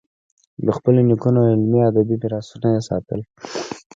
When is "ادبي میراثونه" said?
1.89-2.67